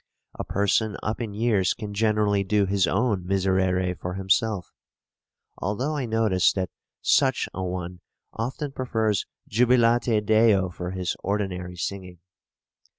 [0.33, 4.71] A person up in years can generally do his own Miserere for himself;
[5.59, 6.71] although I notice that
[7.03, 7.99] such an one
[8.33, 12.17] often prefers Jubilate Deo for his ordinary singing.